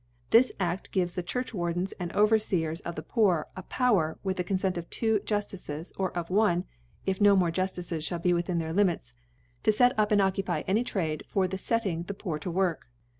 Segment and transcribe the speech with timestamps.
[0.31, 4.89] This Aft gives the Churchwardens and Overfeers of the Poor a Power, with thcConferit of
[4.89, 6.63] two^ Juftices, or of one^
[7.05, 9.13] if no more Juftices fiiall be within their Limits^
[9.61, 12.87] to fet up and occupy aiiy Trade for the fetting the Popr to work.